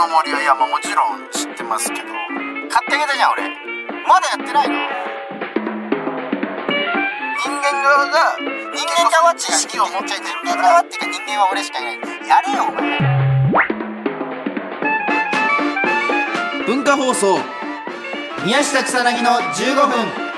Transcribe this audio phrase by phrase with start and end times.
[0.00, 2.08] の森はいやまあもちろん知ってますけど
[2.72, 3.42] 買ってあげたじゃん俺。
[4.08, 4.74] まだやってないの？
[7.36, 12.00] 人間側が人間側は知識を持っちゃいて人間側っていうか人間は俺しかいない。
[12.26, 12.98] やれよお前。
[16.66, 17.38] 文化放送。
[18.46, 20.29] 宮下草薙の15分。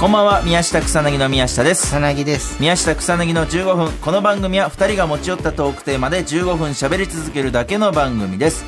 [0.00, 1.88] こんばんは宮下草薙の宮下です。
[1.88, 2.58] 草薙です。
[2.58, 3.92] 宮下草薙の15分。
[3.98, 8.64] この番組は2人が持ち寄ったトークテーマで15分喋り続けるだけの番組です、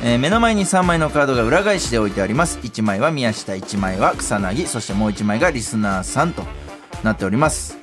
[0.00, 2.60] えー目の前に3枚のカードが裏返しで置いてあります。
[2.62, 6.44] 1枚は宮下1枚は草薙そしてもう1枚がリスナーさんと
[7.02, 7.76] なっております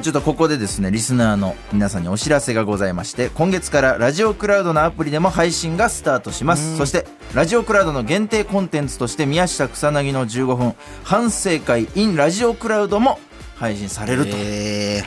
[0.00, 6.76] ちょっとここでですねリスナーの皆さんにお知らせがございまして今月からラジオクラウドのアプリでも配信がスタートします。
[6.76, 13.18] そしてラジオクラウドの限定コンテンツとして宮下草薙の15分反省会 in ラジオクラウドも
[13.56, 15.02] 配信されるとえ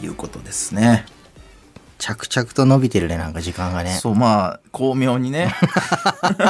[0.00, 1.04] ー、いうことですね、
[1.98, 3.90] 着々と伸びてるねなんか時間がね。
[3.90, 5.52] そうまあ巧妙にね。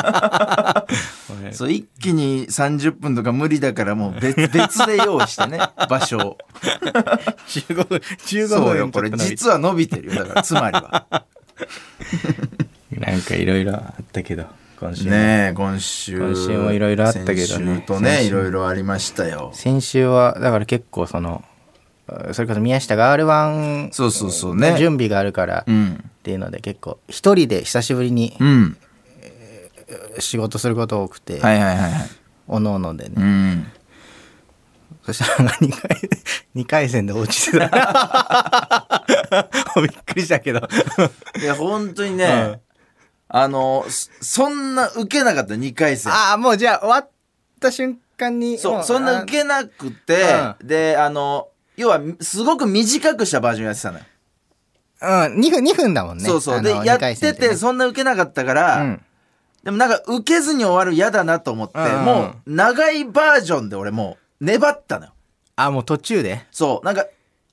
[1.53, 6.39] そう一気に30分とか無理だからもう別別で用意してね 場所を。
[7.49, 11.07] 15分15そうよこれ実は伸びてるよだからつまりは。
[12.93, 14.45] なんかいろいろあったけど
[14.79, 15.11] 今週も。
[15.11, 17.47] ねえ今週今週もいろいろあったけどね。
[17.47, 19.51] 先週とねいろいろありましたよ。
[19.55, 21.58] 先週はだから結構そのあ
[22.33, 24.77] それこそ宮下が R1 そうそうそうね。
[24.79, 25.59] 準備があるから。
[25.61, 26.11] っうん。
[26.23, 28.77] ていうので結構一人で久しぶりにうん。
[30.19, 32.09] 仕事すること多くて、はいはいはいはい。
[32.47, 33.67] おのおのでね、うん。
[35.05, 36.11] そしたら2回
[36.55, 37.67] 二回戦で落ちてた。
[39.77, 40.61] びっくりしたけど。
[41.41, 42.61] いや本当にね、
[43.29, 46.13] あのそそんな受けなかった2回戦。
[46.13, 47.11] ああもうじゃあ終わっ
[47.61, 50.25] た瞬間にそうもそんな受けなくて、
[50.63, 54.05] であの要はすごく短くしたバージョンやってたのよ、
[55.01, 56.25] うん、2分、2分だもんね。
[56.25, 56.63] そうそう。
[56.63, 59.03] でやっててそんな受けなかったから、うん。
[59.63, 65.13] でもなんか受けずに終わる嫌だなと思って、もう長いバージョンで俺もう粘ったのよ。
[65.57, 66.47] あ、もう途中で？
[66.51, 66.87] そう。
[66.87, 67.07] なんか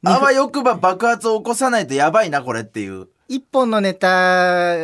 [0.03, 3.07] あわよくば爆発を起こさないとやばいなこれっていう。
[3.27, 4.75] 1本のネタ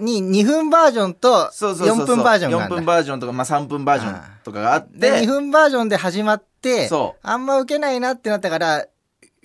[0.00, 2.06] に2分バージョンとそうそうそうそう。
[2.06, 2.76] 4分バージョンがあ4るんだ。
[2.76, 6.42] 分バージョンとか、まあ、3分バージョンとかがあっで、2て分バージョンで始まっ
[7.22, 8.86] あんま受けないなってなったから、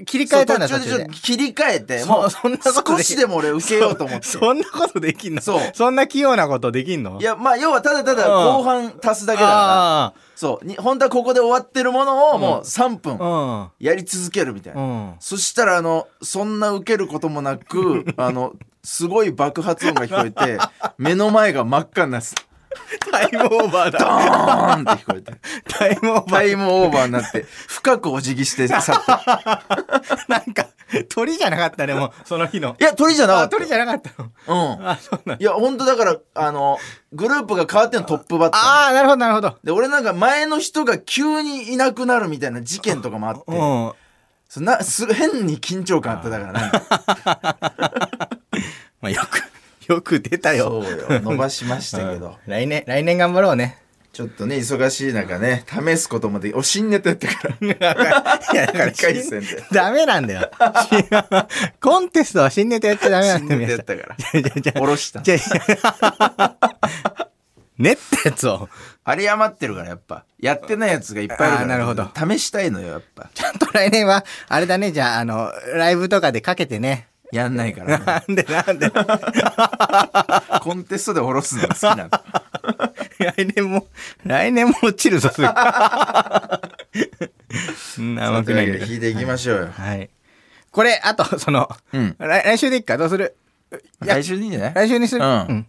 [0.08, 0.98] 切り替えたんだ、途中で途中で。
[0.98, 1.14] ちょっと。
[1.14, 4.26] 切り替えてもうそんな少しでも俺受けようと思って。
[4.26, 5.42] そんなことできんの？
[5.42, 5.72] そう。
[5.74, 7.20] そんな器用なことできんの？
[7.22, 8.56] いやまあ要はただただうん。
[8.58, 10.04] 後半足すだけだから。
[10.06, 10.66] あそう。
[10.66, 13.72] に本当はここで終わってるものをもう3分あ。
[13.80, 14.90] やり続けるみたいな、うん。
[14.90, 15.16] うん。
[15.20, 18.54] そしたらあのそんな受けることもなく あの
[18.84, 20.58] すごい爆発音が聞こえて
[20.98, 22.42] 目の前が真っ赤になってた
[23.12, 24.78] タイムオーバードだ。
[24.78, 25.34] ーンって聞こえて
[25.68, 26.32] タイムオーバー。
[26.32, 29.64] タイムオーバーになって深くお辞儀して 去った
[30.28, 30.68] なんか、
[31.10, 32.76] 鳥じゃなかったね、もう、その日の。
[32.80, 34.30] いや鳥じゃなかあ、った鳥じゃなかったの。
[34.48, 36.78] うんあ、そうなんいや本当だからあの
[37.12, 39.58] グループが変わってのトップバッターああ、なるほど、なるほど。
[39.64, 43.92] で俺なんか前の人が急にいなくなるみたいな事件とかもあってうん。
[44.50, 46.82] そんなす変に緊張感あっただからなんか
[49.02, 49.42] まあ、よく、
[49.96, 50.84] よく出たよ。
[50.84, 51.22] そうよ。
[51.22, 52.38] 伸ばしましたけど。
[52.46, 52.52] うん。
[52.52, 53.80] 来年、来年頑張ろうね。
[54.14, 57.58] ちょっとね忙しい中ね試すこともできお新ネタやったから。
[58.54, 59.64] いや、だから、一回戦で。
[59.72, 60.52] ダメなんだよ。
[61.82, 63.60] コンテストは新ネタやっちゃダメなん新だよ。
[63.62, 65.22] ネタやったからじゃじゃじゃ下ろした。
[65.22, 65.38] じゃ
[67.80, 68.70] 練ったやつを、
[69.04, 70.26] あれ余ってるからやっぱ。
[70.40, 71.68] やってないやつがいっぱいあるから。
[71.70, 72.08] なるほど。
[72.16, 73.32] 試したいのよやっぱ。
[73.34, 77.08] ちゃんと来年は、あれだね、じゃあ、あの、ライブとかでかけてね。
[77.34, 78.92] やんないから、 なんで、なんで。
[80.62, 82.10] コンテストで下ろすのが好きなの。
[83.36, 83.88] 来年も、
[84.26, 85.48] 来年も落ちるぞ、すぐ。
[87.96, 90.10] そんな甘くないんだけど弾いていきましょうよ、はい。
[90.72, 92.16] これ、あと、その、うん。
[92.20, 92.98] 来来週でいっか？
[92.98, 93.36] どうする？
[94.00, 94.74] 来週でいいんじゃない？
[94.74, 95.24] 来週にする？
[95.26, 95.68] うん。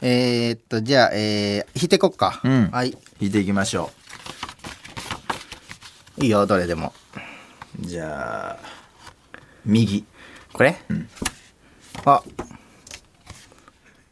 [0.00, 2.40] えー、っと、じゃあ、えー、引いてこっか。
[2.44, 2.70] うん。
[2.70, 2.90] はい。
[2.92, 3.90] 弾いていきましょ
[6.18, 6.92] いいよ、どれでも。
[7.82, 8.64] うじゃあ
[9.64, 10.04] 右
[10.52, 10.76] これ、
[12.04, 12.22] あ。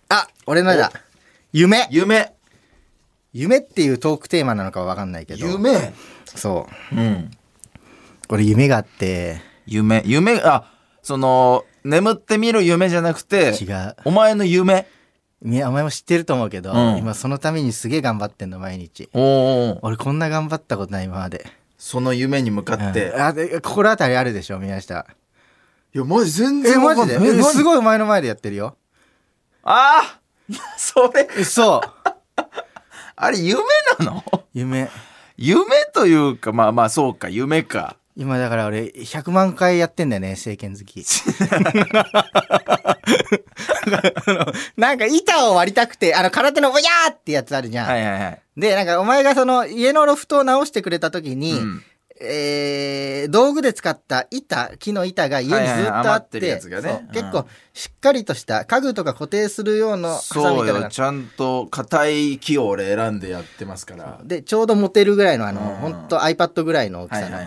[0.09, 0.93] あ、俺のだ。
[1.53, 1.89] 夢。
[1.91, 2.33] 夢
[3.33, 5.47] 夢っていうトークテーマなのかはわかんないけど。
[5.47, 5.93] 夢？
[6.25, 6.97] そう。
[6.97, 7.31] うん
[8.29, 10.73] これ夢があって、夢夢あ
[11.03, 13.97] その眠ってみる夢じゃなくて違う。
[14.05, 14.87] お前の夢
[15.43, 19.09] みお前も知ってると思うけど、うん今そのためにすげえ頑張ってんの、毎日。
[19.13, 21.47] おお俺こんな頑張ったことない、今まで。
[21.79, 25.07] その夢に向かって、うんあで心当たりあるでしょ、宮下。
[25.95, 27.15] いやマジ全え、然マジで？
[27.23, 28.77] えすいごいお前の前でやってるよ。
[29.63, 30.21] ああ
[30.79, 31.29] それ。
[31.39, 31.81] 嘘。
[33.17, 33.61] あれ夢
[33.99, 34.25] なの？
[34.53, 34.89] 夢。
[35.37, 37.97] 夢というかまあまあそうか夢か。
[38.19, 41.05] 今だから俺100万回やってんだよね政権好き。
[44.79, 48.43] なんか板を割りたくてあの空手のおやーってやつあるじゃん、はいはいはい。
[48.57, 51.83] でなんかお前がその家のロフトを直してくれた時に、うん
[52.21, 56.71] えー道具で使った板木の板が家にずっとあっって結
[57.33, 64.21] 構しっかりとした家具とか固定するようなそうよ、ちゃんと硬い木を俺選んでやってますから。
[64.25, 65.77] でちょうど持てるぐらいのあの、うん。
[65.77, 67.39] ほんと iPad ぐらいの大きさの。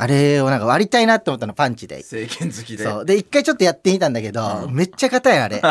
[0.00, 1.98] あれをなんか割りたいなって思ったのパンチで。
[1.98, 2.84] 政権好きで。
[2.84, 3.04] そう。
[3.04, 4.74] で一回ちょっとやってみたんだけど、うん。
[4.74, 5.56] めっちゃ硬いあれ。
[5.60, 5.66] いや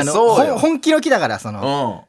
[0.00, 2.06] あの本気の木だからその、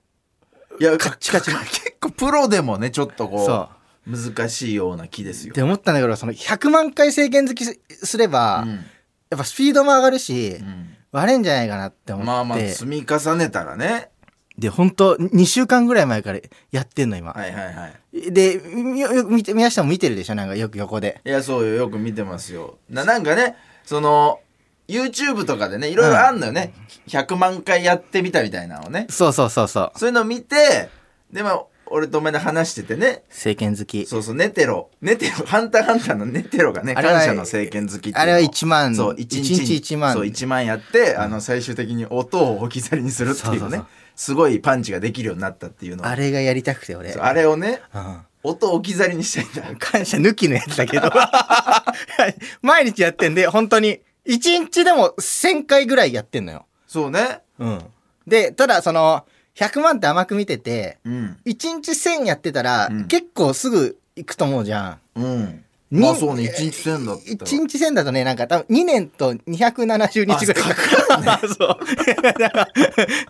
[0.72, 0.84] うん。
[0.84, 1.60] いや、カッチカチの。
[1.64, 3.70] 結構プロでもね、ちょっとこう、そ
[4.06, 5.54] 難しいような木ですよ。
[5.54, 8.86] って思ったんだけどその100万回政権好きすすれば、うん
[9.30, 14.10] やっぱスピードも上がるし、うん割れんじゃないかなって思って、まあまあ、積み重ねたらね。
[14.58, 16.40] で本当2週間ぐらい前から
[16.72, 18.32] やってんの今、はいはいはい。
[18.32, 20.36] でみよよ見て宮下も見てるでしょ？
[20.36, 21.74] なんかよく横でいや、そうよ。
[21.76, 22.78] よく見てますよ。
[22.90, 23.56] な、なんかね、
[23.86, 24.40] その、
[24.88, 26.74] YouTube とかでね、いろいろあんのよね。
[27.08, 29.08] 100万回やってみたみたいなのをね。
[29.10, 30.90] そうそうそうそうそういうのを見て、
[31.32, 34.06] で、まあ、俺とお前で話しててね、政権好き。
[34.06, 38.96] そうそう、ネテロ、ネテロ、ハンターハンターのネテロがね、感謝の政権好きあれは1万。
[38.96, 40.14] そう、一一日に日1万。
[40.14, 43.86] そう、1万やって、あの、最終的に音を置き去りにするっていうね、そうそうそう。
[44.16, 47.14] すごいパンチができるようになったっていうのをあれがやりたくて俺。
[47.14, 48.20] あれをね、うん。
[48.44, 49.76] 音を置き去りにしたいんだ。
[49.80, 51.10] 感謝抜きのやつだけど。
[52.62, 57.42] 毎日やってんで本当に1日でも1000回ぐらいやってんのよ、そうね。
[57.60, 57.80] うん、
[58.28, 61.38] でただその100万って甘く見ててうん。
[61.46, 63.08] 1日1000やってたら、うん。
[63.08, 65.22] 結構すぐ行くと思うじゃん。
[65.22, 65.64] うん。
[65.92, 67.52] にまあそうね、1日1000だったら。
[67.52, 70.64] 1日1000だとねなんか多分2年と270日ぐらい。
[70.64, 71.78] かかる、 そう。
[72.24, 72.68] だからだか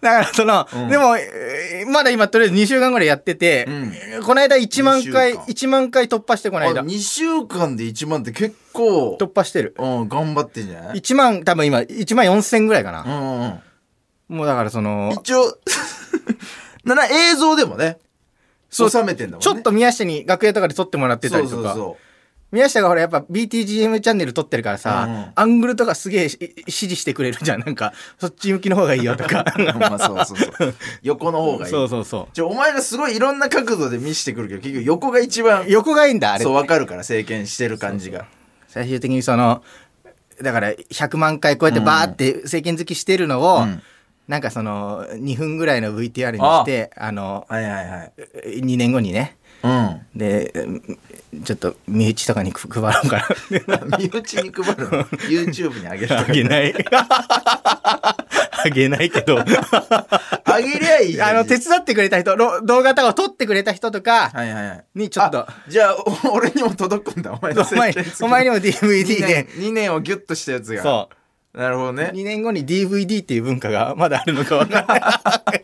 [0.02, 0.90] らその、うん。
[0.90, 4.24] でもえーまだ今とりあえず2週間ぐらいやってて、うん。
[4.24, 5.46] この間1万回二週間。
[5.46, 6.84] 1万回突破してこのあ間。
[6.84, 9.76] 2週間で1万って結構、突破してる。
[9.78, 14.38] うん、頑張ってんじゃない？1万多分今1万4000ぐらいかな、うんうんうん。
[14.38, 15.58] もうだからその一応、
[16.84, 17.98] な、な、映像でもね、
[18.70, 19.44] そう収めてんだもんね。
[19.44, 21.98] ちょっと宮下に楽屋とかで撮ってもらってたりとかそうそうそ
[22.54, 29.62] 宮下がほらやっぱ BTGM チャンネル撮ってるからさ、うんアングルとかすげえし指示してくれるじゃんなんかそっち向きの方がいいよとかう。
[29.80, 30.76] まあそうそうそう。
[31.02, 31.72] 横の方がいい。
[31.72, 38.28] そうそうそちょ、お前がすごいいろんな角度で見してくるけど、結局横が一番う、横がいいんだあれそう、わかるから、政権してる感じが。
[38.68, 39.64] 最終的にその
[40.42, 43.82] だから100万回こうやってバーって政権好きしてるのを、うん
[44.28, 47.12] なんかその2分ぐらいの VTR にしてあ。
[47.12, 48.14] のはいはいはい。
[48.62, 49.38] 2年後にね。
[49.64, 50.02] うん。
[50.16, 51.00] でうん
[51.44, 53.28] ちょっと身内とかに配ろうか
[53.68, 53.98] な。
[53.98, 56.18] 身内に配るの？YouTube にあげる。
[56.18, 56.74] あげない。
[56.92, 59.40] あげないけど。
[59.40, 64.86] あげりゃいいあの手伝ってくれた人ろ動画とかを撮ってくれた人とかはいはいはい。
[64.96, 65.40] にちょっと。
[65.40, 70.84] あじゃあ、お 俺にも届くんだ、お前のお前お前にも DVD で2年をギュッとしたやつが。
[70.84, 71.16] そう
[71.54, 72.12] なるほどね。
[72.14, 75.64] 2年後に DVD っていう文化がまだあるのかわからない。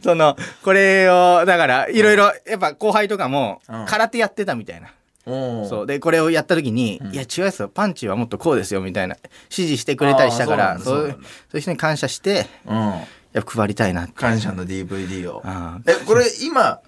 [0.02, 4.88] その、これを、だから、いろいろ、やっぱ後輩とかもうん、空手やってたみたいな。
[5.26, 5.86] うんそう。
[5.86, 7.68] で、これをやった時に、うんいや、違うですよ。
[7.68, 9.16] パンチはもっとこうですよ、みたいな。
[9.44, 11.08] 指示してくれたりしたから、そそうそう
[11.54, 12.76] いう人に感謝して、うん。
[12.76, 14.08] やっぱ配りたいな。
[14.08, 15.42] 感謝の DVD を。
[15.44, 16.80] あえ、これ今、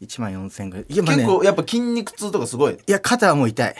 [0.00, 0.84] 1万4000ぐらい。
[0.88, 2.74] いや、結構やっぱ筋肉痛とかすごい？
[2.74, 3.74] いや、肩はもう痛い。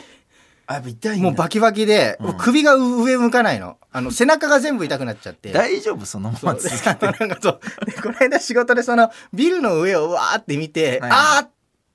[0.67, 3.77] あ、痛いもうバキバキで、首が上向かないの。
[3.97, 5.53] あの、背中が全部痛くなっちゃって。
[5.53, 6.05] 大丈夫？
[6.05, 7.07] そのまま続けて。
[7.21, 7.61] なんかそう。
[7.87, 11.47] で、この間仕事でその、ビルの上をわーって見て、はいあー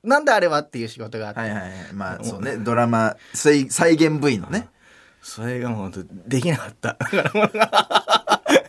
[0.02, 1.72] なんだあれはっていう仕事があって、はいはいはい。
[1.94, 4.70] まあそうね、ドラマ、再再現部位のね。
[5.22, 5.92] それがもう
[6.26, 6.96] できなかった。
[6.98, 7.66] だからもうな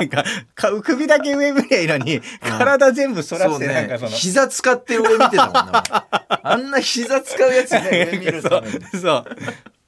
[0.07, 0.25] んか、
[0.57, 5.85] か首だけ上見りゃいいのに、体全部反らして、なんかその、膝使って上見てたもんな。
[6.43, 8.81] あんな膝使うやつね、上見るために。
[9.01, 9.25] そう。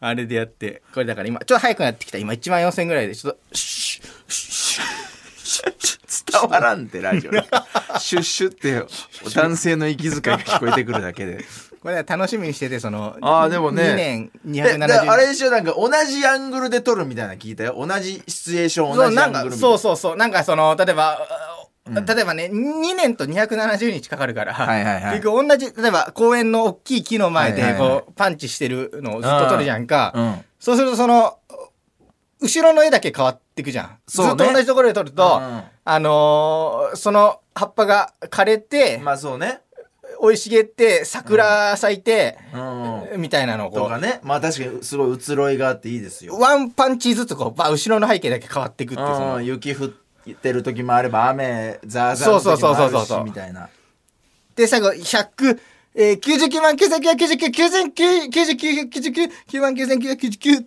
[0.04, 2.18] あれでやって、これだから今、ちょっと早くなってきた。
[2.18, 4.86] 今1万4000ぐらいで、ちょっと、シュッシュッ
[5.44, 7.44] シュッシュッ伝わらんって、ラジオで。
[8.00, 8.84] シュッシュって、
[9.32, 11.44] 男性の息遣いが聞こえてくるだけで。
[11.80, 17.76] これは楽しみにしてて、その、あーでもね2年え、だ270あれでしょなんか同じアングルで撮るみたいなの聞いたよ。
[17.78, 19.56] 同じシチュエーション、同じアングルみたいな。
[19.56, 20.16] そうそうそう。
[20.16, 21.51] なんかその、例えば、うん
[21.84, 30.12] 例えばね、2年と270日かかるから、はいはいはい結局同じ、例えば公園の大きい木の前でこう、パンチしてるのをずっと撮るじゃんか。
[30.14, 30.44] うん。
[30.60, 31.38] そうするとその、
[32.40, 33.98] 後ろの絵だけ変わってくじゃん。
[34.06, 39.60] ずっと同じところで撮ると、うんあのーその葉っぱが枯れて、まあそうね。
[40.20, 43.20] 生い茂って、桜咲いて、うん。
[43.20, 44.20] みたいなのをとかね。
[44.22, 46.38] まあ確かにすごい移ろいがあっていいですよ。
[46.38, 50.01] ワンパンチずつこう、ば後ろの背景だけ変わっていくっていう、そのうん、雪降って
[50.52, 53.68] る時もあれば雨ザーザーの時もあるしそうそうそうそうそうみたいな
[54.54, 55.58] で、最後、100、
[55.94, 60.64] えー、99万9999、9999、99、99、9万9999、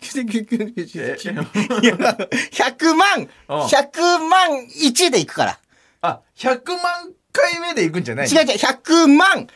[0.00, 3.26] 9999、いや100万、うん
[3.66, 4.50] 100万
[4.82, 5.58] 1でいくから。
[6.02, 9.46] あ、100万回目で行くんじゃない違う違う、100万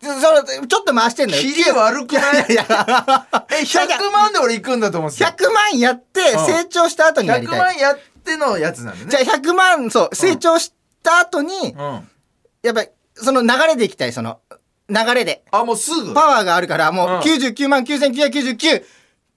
[0.00, 1.42] その、ちょっと回してんのよ。
[1.42, 2.34] キリ悪くない？
[2.34, 5.26] いやいや、え、100万で俺行くんだと思ってた。
[5.26, 7.60] 100万やって、うん成長した後にやり100たい。
[7.60, 9.10] 万やってのやつなんだね。
[9.10, 12.08] じゃあ100万、そう、成長した後に、うん。
[12.62, 14.40] やっぱり、その流れでいきたい、その、
[14.88, 15.42] 流れで。
[15.50, 16.14] あ、もうすぐ？
[16.14, 18.84] パワーがあるから、もううん99万9999、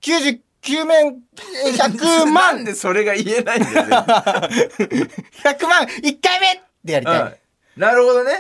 [0.02, 1.18] 99面、
[1.66, 3.96] えー100 なん万、でそれが言えないんだよね。
[5.44, 7.22] 100万、 1回目でやりたい。
[7.22, 7.34] うん
[7.78, 8.40] なるほどね。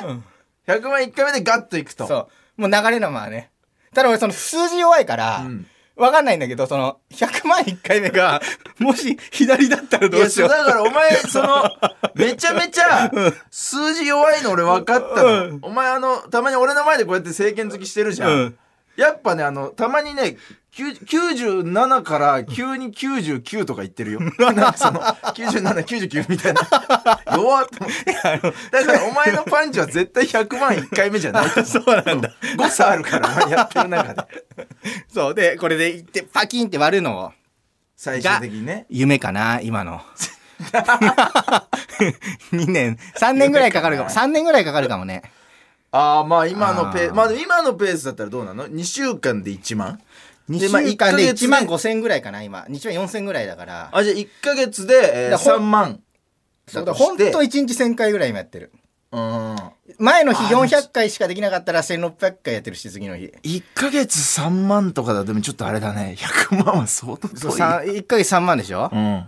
[0.65, 2.07] 100万1回目でガッといくと。
[2.07, 2.61] そう。
[2.61, 3.51] もう流れのままね。
[3.93, 8.41] ただ俺その数字弱いから、うんわかんないんだけど、その、100万1回目が、
[8.79, 10.49] もし左だったらどうしよう。
[10.49, 11.71] だからお前、その、
[12.15, 13.09] めちゃめちゃ、
[13.49, 15.29] 数字弱いの俺分かったの。
[15.29, 18.29] うんお前あの、たまに俺の前でこうやって政権好きしてるじゃん。
[18.29, 18.57] うん
[18.95, 24.19] やっぱね、あの、たまにね、9 97から急に99とか言ってるよ。
[24.37, 26.61] なんかその、97、99みたいな。
[27.33, 28.11] 弱っと思って。
[28.13, 31.49] だからお前のパンチは絶対100万1回目じゃない。
[31.65, 32.29] そうなんだ。
[32.57, 34.23] 誤差あるから、お前やってる中で。
[35.13, 35.33] そう。
[35.33, 37.31] で、これでいって、パキンって割るのを、
[37.95, 38.85] 最終的にね。
[38.89, 40.01] 夢かな、今の。
[42.51, 44.09] 2年、3年ぐらいかかるかも。
[44.09, 45.21] 3年ぐらいかかるかもね。
[45.91, 50.01] ああ、まあ今のペーあーまあ今のペースだったらどうなの ?2 週間で1万？
[50.49, 52.65] 2でまあ週間で一ヶ月1万5千ぐらいかな、今。
[52.69, 53.89] 2万4千ぐらいだから。
[53.91, 55.99] あ、じゃあ1ヶ月で、えー、だから3万。
[56.67, 58.71] そうだとしてだほんと1日1000回ぐらい今やってる。
[59.11, 59.55] うん。
[59.99, 63.31] 前の日あー400回しかできなかったら1600回やってるし、次の日。
[63.43, 66.15] 1ヶ月3万とかだとでもちょっとあれだね。
[66.17, 67.51] 100万は相当そう遠い。
[67.53, 68.89] さ1ヶ月3万でしょ？
[68.91, 69.23] うん。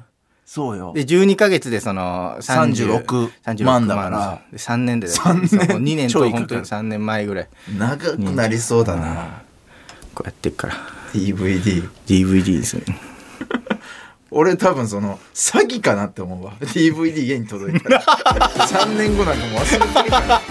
[0.46, 0.94] そうよ。
[0.96, 7.50] で、12ヶ月でその30 36 36万だからで3年で三年2年と本当に3年前ぐらい。
[7.78, 9.42] 長くなりそうだな。
[10.16, 10.97] こうやってっから。
[11.14, 11.88] DVD。
[12.08, 12.84] DVD ですね。
[14.30, 16.54] 俺多分その、詐欺かなって思うわ。
[16.60, 18.02] DVD 家に届いたら。
[18.02, 20.42] 3年後なんかもう忘れてるから。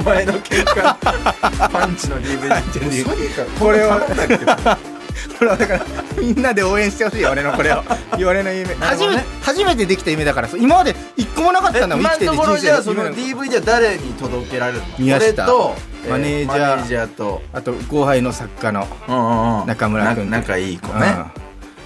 [0.00, 2.62] お前の喧嘩、パンチの DVD。
[2.72, 3.44] 詐欺か。
[3.58, 4.97] これは。
[5.38, 5.86] これはだから、
[6.20, 7.82] みんなで応援してほしいよ、俺のこれを。
[8.18, 8.74] 俺の夢。
[8.74, 14.84] 初めて、初めてできた夢だから、今まで一個もなかったんだもん、今生きててのところじゃあその人生で DVD は誰に届けられるの？
[14.98, 15.74] 宮下俺と、
[16.06, 18.86] えマネージャーマネージャーと、あと、後輩の作家の。
[19.08, 20.94] うんうんうん中村君な仲いい子ね。
[20.94, 21.04] うん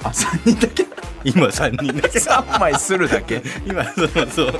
[0.04, 0.86] あ、3人だけ？
[1.24, 2.18] 今3人だけ。
[2.18, 3.42] 3枚するだけ。
[3.64, 4.54] 今、そうそう。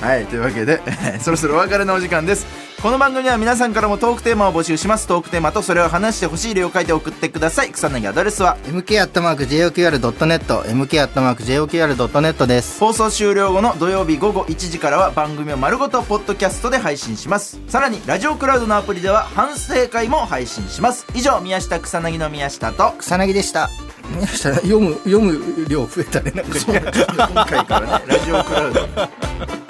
[0.00, 0.80] はい、というわけで、
[1.20, 2.46] そろそろお別れのお時間です。
[2.82, 5.06] この番組では皆さんからもトークテーマを募集します。
[5.06, 7.70] トークテーマとそれを話してほしい例を書いて送ってください。
[7.70, 12.78] 草薙アドレスは mk.joqr.net、mk.joqr.net です。
[12.78, 23.70] 放送終了後の土曜日午後1時からは番組を丸ごとポッドキャストで配信しますさらにラジオクラウドのアプリでは反省会も配信します以上宮下草薙の宮下と草薙でした。
[24.10, 26.58] 宮下、読む、読む量増えたね、なんか。
[27.32, 29.63] 今回からねラジオクラウド